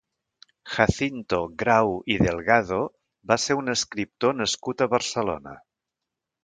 Jacinto 0.75 1.41
Grau 1.63 1.93
i 2.13 2.17
Delgado 2.23 2.81
va 3.33 3.41
ser 3.47 3.59
un 3.63 3.75
escriptor 3.77 4.39
nascut 4.43 4.87
a 4.87 4.93
Barcelona. 4.97 5.59